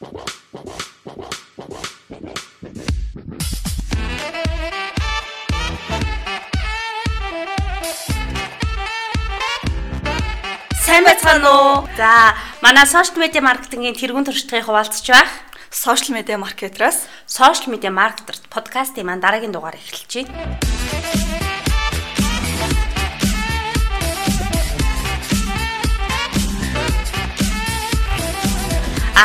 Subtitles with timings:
[0.00, 0.08] Сайн
[11.04, 11.84] байцгаана уу?
[12.00, 12.32] За,
[12.64, 15.28] манай сошиал медиа маркетингийн тэргуун туршлагын хуваалцж байх
[15.68, 21.59] сошиал медиа маркетераас сошиал медиа маркетер подкастын маань дараагийн дугаар эхэлж байна.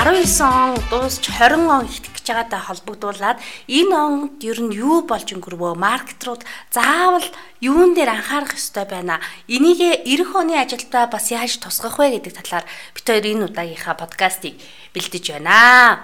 [0.04, 3.40] 19 он дуусч 20 он ихтэх гэж байгаатай холбогдуулаад
[3.72, 7.24] энэ онд ер нь юу болж өнгөрвөө маркетрууд заавал
[7.64, 9.24] юун дээр анхаарах ёстой байна.
[9.48, 14.60] Энийг эх оны ажилдаа бас яаж тусгах вэ гэдэг талаар бид хоёр энэ удаагийнхаа подкастыг
[14.92, 16.04] бэлдэж байна.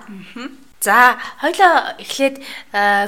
[0.79, 2.39] За, хоёлоо эхлээд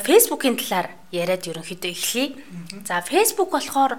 [0.04, 2.36] Facebook-ийн талаар яриад ерөнхийдөө эхлэе.
[2.84, 3.96] За, Facebook болохоор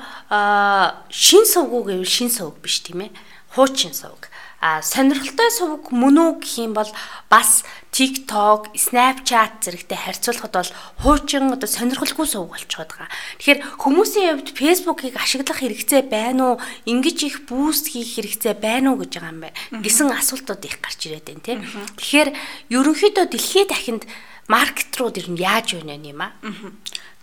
[1.09, 3.17] шин сувг гэвэл шин сувг биш тийм ээ.
[3.57, 4.29] Хуучин сувг
[4.65, 6.89] а сонирхолтой сувг мөн үү гэх юм бол
[7.29, 10.73] бас TikTok, Snapchat зэрэгтэй харьцуулахад бол
[11.05, 13.13] хуучин одоо сонирхолгүй сувг болчиход байгаа.
[13.45, 16.63] Тэгэхээр хүмүүсийн хувьд Facebook-ыг ашиглах хэрэгцээ байна уу?
[16.89, 19.57] Ингиж их буст хийх хэрэгцээ байна уу гэж байгаа юм байна.
[19.85, 21.61] гэсэн асуултууд их гарч ирээд байна тийм.
[22.01, 22.31] Тэгэхээр
[22.73, 24.03] ерөнхийдөө дэлхийн дахинд
[24.49, 26.33] маркетрууд ер нь яаж байна юм аа?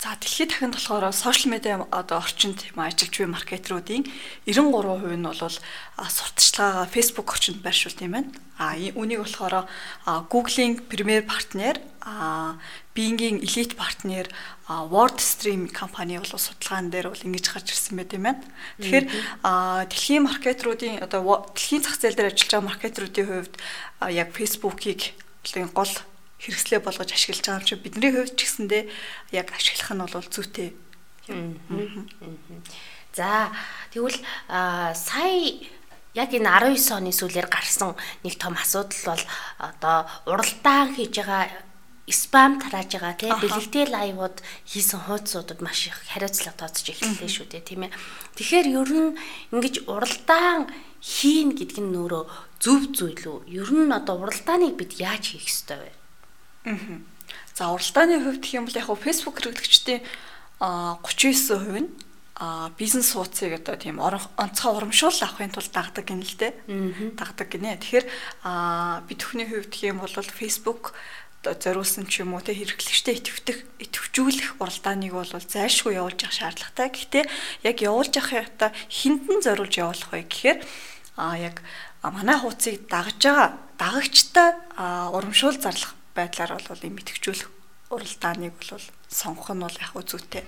[0.02, 4.10] За дэлхийд дахинд болохоор сошиал медиа одоо орчинд ажиллаж буй маркетеруудын
[4.50, 8.34] 93% нь бол сурталчилгаагаа Facebook орчинд байршуулт юм байна.
[8.58, 9.70] А үнийг болохоор
[10.34, 11.78] Google-ийн Premier партнер,
[12.98, 14.26] Bing-ийн Elite партнер,
[14.66, 18.42] WordStream компани бол судалгаан дээр бол ингэж гарч ирсэн байт юм байна.
[18.82, 19.06] Тэгэхээр
[19.86, 23.56] дэлхийн маркетеруудын одоо дэлхийн зах зээл дээр ажиллаж байгаа маркетеруудын хувьд
[24.10, 25.14] яг Facebook-ийг
[25.78, 25.94] гол
[26.42, 28.84] хэрэгслээ болгож ашиглаж байгаа юм чи бидний хувьд ч гэсэндээ
[29.38, 30.70] яг ашиглах нь бол зүйтэй.
[33.14, 33.54] За
[33.94, 35.38] тэгвэл сая
[36.18, 39.24] яг энэ 19 оны сүүлээр гарсан нэг том асуудал бол
[39.62, 39.98] одоо
[40.28, 41.48] уралдаан хийж байгаа
[42.12, 47.64] спам тарааж байгаа тийм бэлэгтэй лайвууд хийсэн хуудсуудад маш их хариуцлага тооцож эхэллээ шүү дээ
[47.64, 47.96] тийм ээ.
[48.36, 49.16] Тэгэхээр ер нь
[49.56, 50.68] ингэж уралдаан
[51.00, 52.28] хийн гэдэг нь нөөрэө
[52.60, 53.40] зөв зүйл үү?
[53.48, 56.01] Ер нь одоо уралдааныг бид яаж хийх ёстой вэ?
[56.66, 56.78] Аа.
[57.56, 60.02] За уралдааны хувьд гэх юм бол яг хөө Facebook хэрэглэгчдийн
[60.60, 61.90] 39% нь
[62.42, 67.14] а бизнес сууцыг одоо тийм онцгой урамшуул авахын тулд дагдаг гин л дээ.
[67.14, 67.78] Дагдаг гинэ.
[67.78, 68.06] Тэгэхээр
[68.42, 70.98] а би төхний хувьд гэх юм бол Facebook
[71.46, 76.90] одоо зориулсан ч юм уу те хэрэглэгчтэй итгэвдэх итгэвжүүлэх уралдааныг бол зайлшгүй явуулж явах шаардлагатай.
[76.90, 77.26] Гэхдээ
[77.62, 80.60] яг явуулж явахыда хинтэн зориулж явуулах вэ гэхээр
[81.22, 81.62] а яг
[82.02, 84.50] манай хуудсыг дагж байгаа дагагчтай
[85.14, 87.50] урамшуул зарлах байдлаар бол юм итгэжүүлэх
[87.92, 90.46] уралдааныг бол сонгох нь бол яг зүйтэй.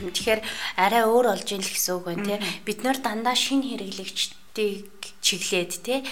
[0.00, 0.40] Тэгэхээр
[0.76, 2.38] арай өөр болж ийн л гэсэн үг байна тий.
[2.66, 6.02] Бид нэр дандаа шин хэрэглэгчдийг чиглээд те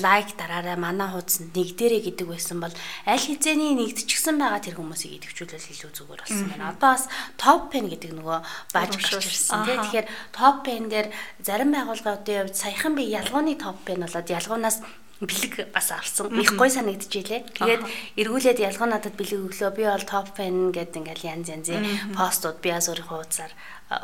[0.00, 5.70] лайк дараарай манай хуудсанд нэгдэрэ гэдэг байсан бол аль хэзээний нэгдчихсэн байгаа тэр хүмүүсийг идэвхжүүлэл
[5.74, 6.70] илүү зүгээр болсон байна.
[6.70, 7.04] Одоо бас
[7.34, 8.38] топ пен гэдэг нөгөө
[8.72, 9.74] бааж гарч ирсэн те.
[9.82, 11.08] Тэгэхээр топ пен дээр
[11.42, 14.78] зарим байгууллагуудын хувьд саяхан би ялгууны топ пен болоод ялгуунаас
[15.26, 16.28] бэлэг бас авсан.
[16.38, 17.56] Их гой санагдчихжээ.
[17.56, 17.82] Тэгээд
[18.20, 19.70] эргүүлээд ялгаа надад бэлэг өглөө.
[19.76, 23.52] Би бол топ фэн гэдэг ингээл янз янзын постууд би аз өөрийнхөө хуудасаар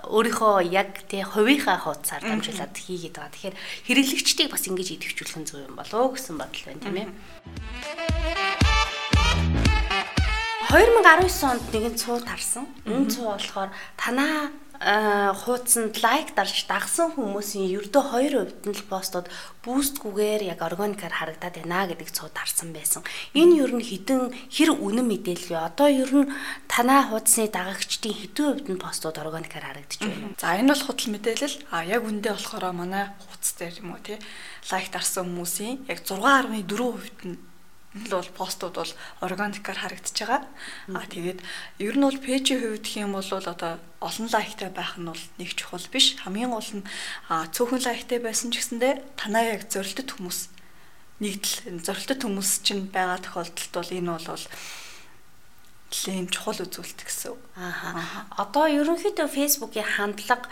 [0.09, 3.33] өөрийнхөө яг тий хувийнхаа хуудасаар дамжуулаад хийгээд байгаа.
[3.33, 3.57] Тэгэхээр
[3.89, 7.09] хэрэглэгчдийг бас ингэж идэвхжүүлэх нь зөв юм болоо гэсэн бодол байна тийм ээ.
[10.71, 12.69] 2019 онд нэгэн цуу тарсан.
[12.87, 19.29] Энэ цуу болохоор танаа хуудсанд лайк дарж дагсан хүмүүсийн ердөө 2% нь л постууд
[19.61, 23.05] бүүстгүйгээр яг органикаар харагдаад байна гэдэг цууд харсан байсан.
[23.37, 25.69] Энэ ер нь хідэн хэр үнэн мэдээлэл вэ?
[25.69, 26.33] Одоо ер нь
[26.65, 30.33] танаа хуудсны дагагчдын хэдэн хувьд нь постууд органикаар харагдаж байна?
[30.41, 31.57] За энэ бол худал мэдээлэл.
[31.69, 34.17] А яг үндэ болохоор манай хуудас дээр юм уу тий
[34.73, 37.50] лайк дарсан хүмүүсийн яг 6.4% нь
[37.91, 40.43] л бол постууд бол органикаар харагдаж байгаа.
[40.95, 41.41] Аа тэгээд
[41.83, 45.51] ер нь бол пэйжийн хувьд гэх юм бол одоо олон лайктай байх нь бол нэг
[45.59, 46.15] чухал биш.
[46.23, 46.87] Хамгийн гол нь
[47.27, 50.55] цөөхөн лайктай байсан ч гэсэндээ танаа яг зорилттой хүмүүс
[51.19, 54.45] нэгдэл зорилттой хүмүүс чинь байгаа тохиолдолд бол энэ бол
[55.91, 57.35] нэлийн чухал үзүүлэлт гэсэн.
[57.59, 58.31] Аа.
[58.39, 60.47] Одоо ерөнхийдөө Facebook-ийн хандлага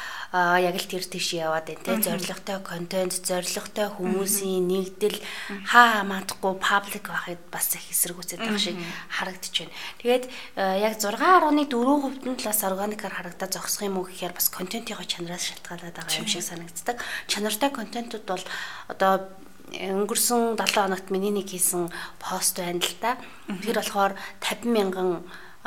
[0.59, 5.23] яг л тэр тийш яваад байна те зоригтой контент, зоригтой хүмүүсийн нэгдэл
[5.71, 8.77] хаа хамаатахгүй паблик байхад бас их эсэргүүцээд байгаа шиг
[9.15, 9.75] харагдаж байна.
[10.03, 10.25] Тэгээд
[10.59, 16.19] яг 6.4% нь талаас органикаар харагдаад зогсох юм уу гэхээр бас контентын чанараас шалтгаалаад байгаа
[16.19, 16.99] юм шиг санагддаг.
[17.31, 18.45] Чанартай контентууд бол
[18.91, 19.31] одоо
[19.73, 21.93] өнгөрсөн 7 хоногт миний нэг хийсэн
[22.23, 23.17] пост байна л да.
[23.63, 25.09] Тэр болохоор 50 мянган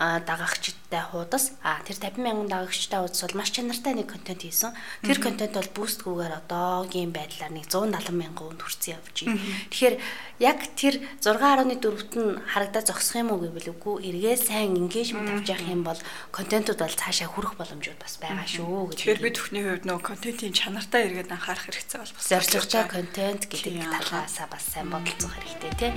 [0.02, 4.74] дагагчтай хуудас а тэр 50 мянган дагагчтай хуудас бол маш чанартай нэг контент хийсэн.
[5.06, 9.38] Тэр контент бол бүүстгүүгээр одоогийн байдлаар нэг 170 мянган хүнд хүрсэн явж байна.
[9.70, 9.96] Тэгэхээр
[10.42, 15.70] яг тэр 6.4-т нь харагдаж зогсох юм уу гэвэл үгүй эргээ сайн engagement авч явах
[15.70, 16.02] юм бол
[16.34, 18.98] контентууд бол цаашаа хүрэх боломжууд бас байгаа шүү гэдэг.
[19.06, 23.74] Тэгэхээр бид бүхний хувьд нөө контентын чанартаа эргээд анхаарах хэрэгтэй бол бас зорилготой контент гэдэг
[23.86, 25.94] талаасаа бас сайн бодолцох хэрэгтэй тий.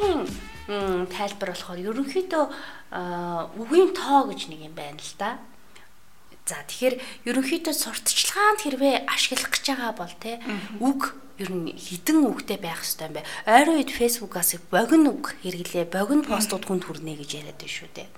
[0.00, 2.44] Дараагийн тайлбар болохоор ерөнхийдөө
[3.60, 5.38] үгийн тоо гэж нэг юм байна л да.
[6.46, 10.40] За тэгэхээр ерөнхийдөө сурталчилгаанд хэрвээ ашиглах гэж байгаа бол те
[10.80, 13.24] үг ер нь хідэн үгтэй байх хэрэгтэй юм бай.
[13.46, 18.08] Ойрын үед фэйсбүүкаас богино үг хэрэглээ, богино постууд хүнд хүрнэ гэж яриад байна шүү дээ.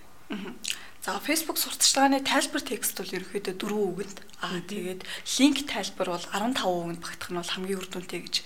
[1.03, 5.03] За Facebook сурталчилгааны тайлбар текст бол ерөнхийдөө 4 үгэнд аа тэгээд
[5.35, 8.37] линк тайлбар бол 15 үгэнд багтах нь бол хамгийн үр дүнтэй гэж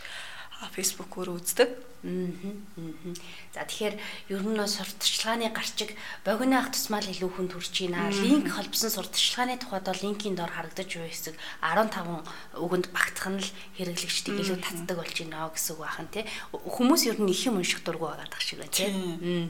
[0.60, 1.70] Өөрөө үздэг.
[2.06, 3.96] За тэгэхээр
[4.30, 8.12] ер нь сурталчилгааны гарчиг богино ах тусмал илүү хүнд хүрч байна.
[8.12, 13.50] Линк холбосон сурталчилгааны тухайд бол линкийн дор харагдаж буй хэсэг 15 үгэнд багтах нь л
[13.80, 16.24] хэрэглэгчдийг илүү татдаг болж байна гэсэн үг бахан тий.
[16.52, 19.48] Хүмүүс ер нь их юм унших дургу байгаа дах шиг байна тий.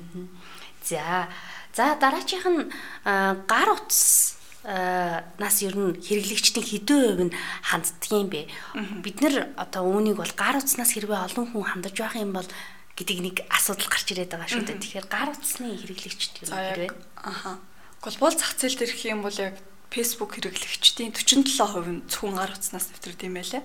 [0.87, 1.29] За
[1.75, 2.73] за дараачих нь
[3.05, 4.35] гар утас
[4.66, 8.50] нас ер нь хэрэглэгчдийн хэдэн хувь нь ханддаг юм бэ?
[8.98, 12.50] Бид нэр одоо үүнийг бол гар утаснаас хэрвээ олон хүн хандаж байх юм бол
[12.98, 14.82] гэдэг нэг асуудал гарч ирээд байгаа шүү дээ.
[14.82, 16.90] Тэгэхээр гар утасны хэрэглэгчд юу хэрвээ?
[17.22, 17.62] Аха.
[18.02, 19.54] Глобал зах зээл дээр гэх юм бол яг
[19.92, 23.62] Facebook хэрэглэгчдийн 47% нь зөвхөн гар утаснаас нэвтрдэг юм байлаа.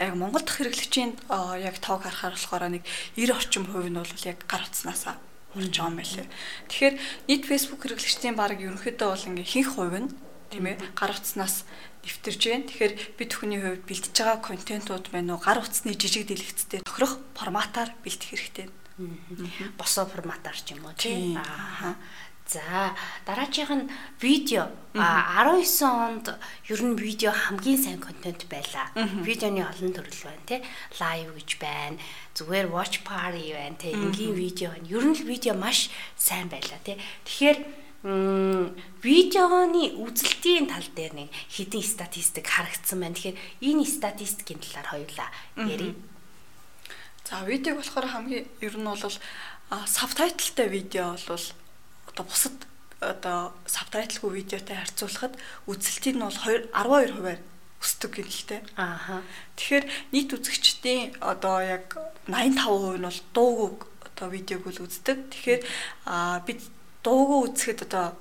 [0.00, 1.20] Яг Монгол дахь хэрэглэгчийн
[1.60, 2.84] яг тоог харахаар болохоор нэг
[3.18, 5.04] 90 орчим хувь нь бол яг гар утаснаас
[5.52, 6.26] урж байгаа юм байлаа.
[6.70, 6.94] Тэгэхээр
[7.28, 10.08] нийт Facebook хэрэглэгчдийн баг ерөнхийдөө бол ингээ хинх хувь нь
[10.50, 11.64] тийм ээ гар утаснаас
[12.02, 12.66] нэвтэрж байна.
[12.66, 15.40] Тэгэхээр бид бүхний хувьд бэлтэж байгаа контентууд байна уу?
[15.40, 18.66] Гар утасны жижиг дэлгэцтэй тохирох форматаар бэлтэх хэрэгтэй.
[19.78, 21.38] Босоо форматаар ч юм уу тийм.
[21.38, 21.96] Аа.
[22.50, 23.86] За дараачих нь
[24.20, 24.66] видео.
[24.94, 26.26] А 19 онд
[26.66, 28.90] ер нь видео хамгийн сайн контент байлаа.
[29.22, 30.60] Видеоны олон төрөл байна тий.
[30.98, 32.02] Лайв гэж байна.
[32.34, 33.94] Зүгээр watch party байна тий.
[33.94, 34.90] Энгийн видео байна.
[34.90, 36.98] Ер нь л видео маш сайн байлаа тий.
[37.22, 37.58] Тэгэхээр
[38.02, 43.12] видеоны үзэлтийн тал дээр нэг хэдин статистик харагдсан байна.
[43.12, 45.28] Тэгэхээр энэ статистикийн талаар хоёулаа
[45.68, 45.94] ярив.
[47.28, 49.16] За видеог болохоор хамгийн ер нь бол
[49.84, 51.44] сабтайтлтай видео бол
[52.08, 52.56] одоо бусад
[53.00, 55.36] одоо сабтайтлгүй видеотой харьцуулахад
[55.68, 57.40] үзэлтийн нь бол 12 хувиар
[57.80, 58.60] өсдөг гэнэлтэй.
[58.76, 59.22] Ааха.
[59.56, 61.96] Тэгэхээр нийт үзэгчдийн одоо яг
[62.28, 63.70] 85% нь бол дуугүй
[64.08, 65.18] одоо видеог үл үздэг.
[65.32, 65.62] Тэгэхээр
[66.44, 66.60] бид
[67.04, 68.16] дуугүй үзэхэд одоо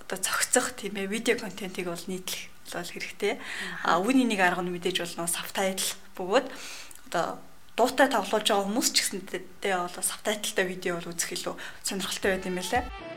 [0.00, 3.38] одоо цогцох тийм ээ видео контентийг бол нийтлэх бол хэрэгтэй.
[3.84, 6.46] А үүний нэг арга нь мэдээж бол нөө сабтайтл бөгөөд
[7.12, 7.38] одоо
[7.76, 9.40] дуутай тоглож байгаа хүмүүс ч гэсэнтэй
[9.76, 11.54] бол сабтайтлтай видео бол үзэх илүү
[11.84, 12.82] сонирхолтой байд юм байлаа.
[12.84, 13.11] За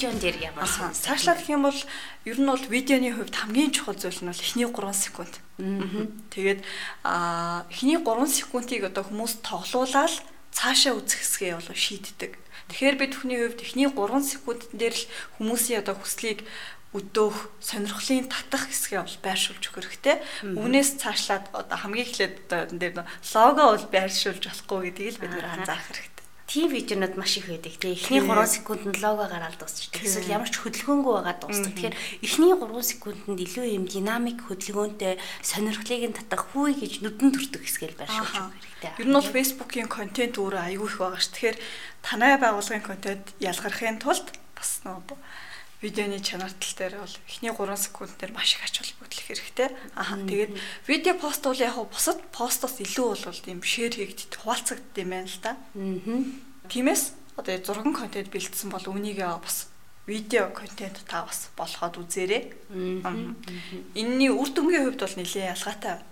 [0.00, 1.80] видеон дээр ямар цаашлаад гэх юм бол
[2.24, 5.34] ер нь бол видеоны хувьд хамгийн чухал зүйл нь бол эхний 3 секунд.
[6.32, 6.60] Тэгээд
[7.04, 10.24] эхний 3 секундыг одоо хүмүүс тоглуулаад
[10.56, 12.32] цаашаа үзэх хэсгээ бол шийддэг.
[12.72, 15.04] Тэгэхээр бид бүхний хувьд эхний 3 секундын дээр л
[15.36, 16.48] хүмүүсийн одоо хүслийг
[16.96, 20.16] өдөөх сонирхлын татах хэсгээ бол байршуулж өгөх хэрэгтэй.
[20.58, 25.32] Үүнээс цаашлаад одоо хамгийн эхлээд одоо энэ дээр лого бол байршуулж болохгүй гэдгийг л бид
[25.38, 26.09] нэр анзаарах хэрэгтэй
[26.50, 27.78] тийм видеонууд маш их байдаг.
[27.78, 30.02] Тэгээ эхний 3 секундэд лого гараад дуусчихдаг.
[30.02, 31.72] Эсвэл ямар ч хөдөлгөөнгүй байгаа дуусдаг.
[31.78, 37.62] Тэгэхээр эхний 3 секундэд илүү юм динамик хөдөлгөөнтэй сонирхлыг нь татах хүй гэж нүдэн төрдөг
[37.62, 38.90] хэсгээл байршуулж өгөх хэрэгтэй.
[38.98, 41.30] Ер нь бол Facebook-ийн контент өөрөө аягүй их байгаа ш.
[41.30, 41.56] Тэгэхээр
[42.02, 44.26] танай байгууллагын контент ялгархын тулд
[44.58, 45.06] бас нөө
[45.80, 49.68] видеоны чанар тал дээр бол эхний 3 секунд дээр маш их ач холбогдол хэрэгтэй.
[49.96, 50.52] Аа тэгээд
[50.86, 55.40] видео пост бол яг бусад постоос илүү бол ийм шеэр хийгдэж хуваалцагддаг юм байна л
[55.40, 55.56] да.
[55.56, 56.68] Аа.
[56.68, 59.72] Тиймээс одоо зурган контент бэлдсэн бол үүнийг бас
[60.04, 62.52] видео контент та бас болоход үзээрэй.
[63.04, 63.16] Аа.
[63.96, 66.04] Энийний үр дүнгийн хувьд бол нэлээд ялгаатай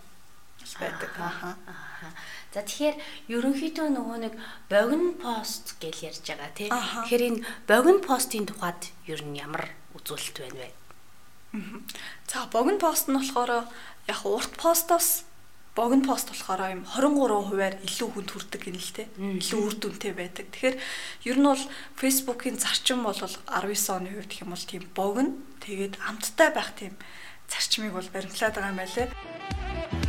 [0.80, 1.12] байдаг.
[1.20, 1.56] Аа.
[2.54, 2.96] За тэгэхээр
[3.28, 4.34] ерөнхийдөө нөгөө нэг
[4.72, 6.68] богино пост гэж ярьж байгаа тий.
[6.72, 10.70] Тэгэхээр энэ богино постын тухайд ер нь ямар үзүүлэлт байна вэ?
[12.24, 13.68] За богино пост нь болохоор
[14.08, 15.28] яг урт постоос
[15.76, 19.04] богино пост болохоор юм 23 хувиар илүү хүнд хүрдэг гэнэ л те.
[19.20, 20.48] Илүү үр дүнтэй байдаг.
[20.48, 20.76] Тэгэхээр
[21.28, 21.64] ер нь бол
[22.00, 23.44] Facebook-ийн зарчим бол 19
[23.92, 26.96] оны хувьд гэх юм бол тийм богино тэгээд амттай байх тийм
[27.52, 30.07] зарчмыг бол баримтлаад байгаа юм байлээ.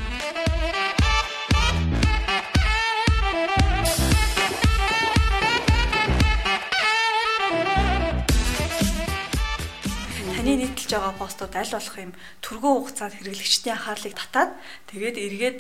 [11.00, 12.12] Байгаа постууд аль болох юм
[12.44, 14.52] түргэн хугацаанд хэрэглэгчдийн анхаарлыг татаад
[14.92, 15.58] тэгээд эргээд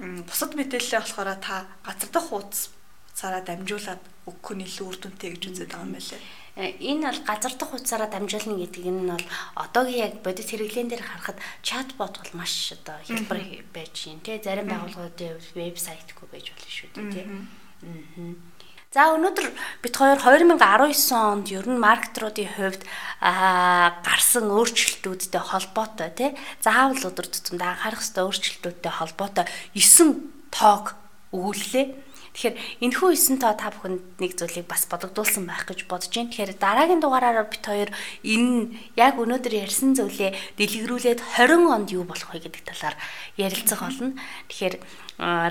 [0.00, 2.72] бусад мэдээлэлээ болохоор та газар дах хуудас
[3.12, 6.22] цаараа дамжуулаад өгөх нь илүү үр дүнтэй гэж үздэг байгаа юм байлээ.
[6.56, 9.26] Э, энэ бол газар дах хуудасаараа дамжуулна гэдэг нь бол
[9.60, 13.40] одоогийн яг бодит хэрэглэн дээр харахад чатбот бол маш одоо хэлбэр
[13.76, 17.24] байж юм тий зарим байгууллагуудын вебсайтгүй байж болно шүү дээ тий.
[17.28, 18.59] Аа.
[18.90, 19.46] За өнөөдөр
[19.86, 22.82] бид хоёр 2019 онд ер нь маркетруудын хувьд
[23.22, 29.46] гарсан өөрчлөлтүүдтэй холбоотой тий заавал өдөр тутамд анхаарах ёстой өөрчлөлтүүдтэй холбоотой
[29.78, 30.98] 9 тоог
[31.30, 31.86] өгүүллээ.
[32.34, 36.34] Тэгэхээр энэхүү 9 тоо та бүхэнд нэг зүйлийг бас бодогдуулсан байх гэж бодож байна.
[36.34, 37.94] Тэгэхээр дараагийн дугаараараа бид хоёр
[38.26, 42.98] энэ яг өнөөдөр ярьсан зүйлээ дэлгэрүүлээд 20 онд юу болох вэ гэдэг талаар
[43.38, 44.18] ярилцах болно.
[44.50, 44.74] Тэгэхээр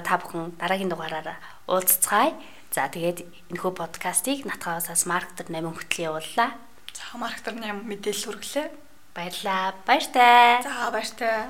[0.03, 1.39] та бүхэн дараагийн дугаараараа
[1.71, 2.58] уулзцгаая.
[2.69, 6.53] За тэгээд энэхүү подкастыг Натгаасаас маркетер 8 хөтлөө явууллаа.
[6.93, 8.67] За маркетер 8 мэдээлэл хүргэлээ.
[9.17, 9.73] Баярлаа.
[9.89, 10.61] Баяртай.
[10.61, 11.49] За баяртай.